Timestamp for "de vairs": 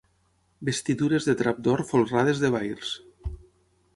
2.47-2.97